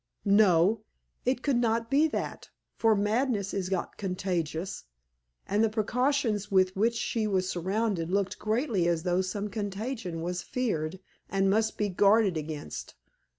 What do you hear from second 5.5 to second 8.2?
the precautions with which she was surrounded